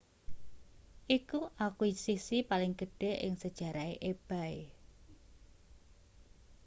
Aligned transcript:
iku 1.17 1.39
akuisisi 1.65 2.37
paling 2.49 2.73
gedhe 2.81 3.11
ing 3.25 3.33
sejarahe 3.41 3.95
ebay 4.11 4.55